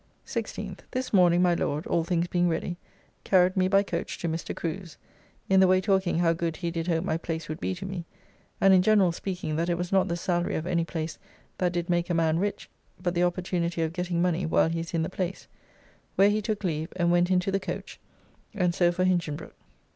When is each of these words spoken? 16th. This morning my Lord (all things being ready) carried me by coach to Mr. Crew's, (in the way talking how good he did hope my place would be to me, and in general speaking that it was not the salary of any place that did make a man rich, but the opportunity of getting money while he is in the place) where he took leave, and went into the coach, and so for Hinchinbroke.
16th. 0.25 0.79
This 0.89 1.13
morning 1.13 1.43
my 1.43 1.53
Lord 1.53 1.85
(all 1.85 2.03
things 2.03 2.25
being 2.27 2.49
ready) 2.49 2.77
carried 3.23 3.55
me 3.55 3.67
by 3.67 3.83
coach 3.83 4.17
to 4.17 4.27
Mr. 4.27 4.55
Crew's, 4.55 4.97
(in 5.47 5.59
the 5.59 5.67
way 5.67 5.79
talking 5.79 6.17
how 6.17 6.33
good 6.33 6.57
he 6.57 6.71
did 6.71 6.87
hope 6.87 7.03
my 7.03 7.17
place 7.17 7.47
would 7.47 7.59
be 7.59 7.75
to 7.75 7.85
me, 7.85 8.05
and 8.59 8.73
in 8.73 8.81
general 8.81 9.11
speaking 9.11 9.57
that 9.57 9.69
it 9.69 9.77
was 9.77 9.91
not 9.91 10.07
the 10.07 10.17
salary 10.17 10.55
of 10.55 10.65
any 10.65 10.83
place 10.85 11.19
that 11.59 11.71
did 11.73 11.87
make 11.87 12.09
a 12.09 12.15
man 12.15 12.39
rich, 12.39 12.67
but 12.99 13.13
the 13.13 13.21
opportunity 13.23 13.83
of 13.83 13.93
getting 13.93 14.23
money 14.23 14.43
while 14.43 14.69
he 14.69 14.79
is 14.79 14.95
in 14.95 15.03
the 15.03 15.07
place) 15.07 15.47
where 16.15 16.31
he 16.31 16.41
took 16.41 16.63
leave, 16.63 16.91
and 16.95 17.11
went 17.11 17.29
into 17.29 17.51
the 17.51 17.59
coach, 17.59 17.99
and 18.55 18.73
so 18.73 18.91
for 18.91 19.03
Hinchinbroke. 19.05 19.53